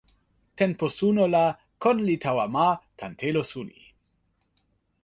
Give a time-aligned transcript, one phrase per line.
[0.61, 1.45] tenpo suno la
[1.83, 2.67] kon li tawa ma
[2.99, 3.79] tan telo suli.